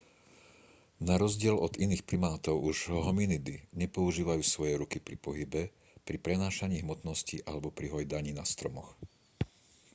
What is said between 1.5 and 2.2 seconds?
od iných